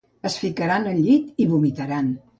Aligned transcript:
Es 0.29 0.37
ficaran 0.45 0.89
al 0.93 0.97
llit 1.09 1.45
i 1.45 1.47
vomitaran. 1.55 2.11